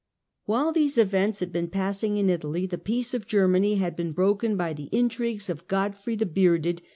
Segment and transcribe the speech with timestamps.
[0.45, 4.57] While these events had been passing in Italy, the peace of Germany had been broken
[4.57, 6.81] by the intrigues of Godfrey the Bearded